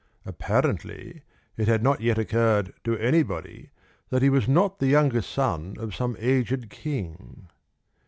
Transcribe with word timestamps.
Apparently 0.25 1.21
it 1.57 1.67
had 1.67 1.83
not 1.83 2.01
yet 2.01 2.17
occurred 2.17 2.73
to 2.85 2.97
anybody 2.97 3.69
that 4.09 4.23
he 4.23 4.31
was 4.31 4.47
not 4.47 4.79
the 4.79 4.87
younger 4.87 5.21
son 5.21 5.75
of 5.77 5.93
some 5.93 6.17
aged 6.19 6.71
king. 6.71 7.49